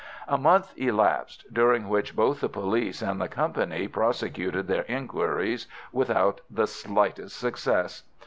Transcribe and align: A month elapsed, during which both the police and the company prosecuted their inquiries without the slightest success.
A 0.27 0.35
month 0.35 0.73
elapsed, 0.77 1.45
during 1.53 1.87
which 1.87 2.15
both 2.15 2.39
the 2.41 2.49
police 2.49 3.03
and 3.03 3.21
the 3.21 3.27
company 3.27 3.87
prosecuted 3.87 4.65
their 4.67 4.81
inquiries 4.87 5.67
without 5.91 6.41
the 6.49 6.65
slightest 6.65 7.37
success. 7.37 8.01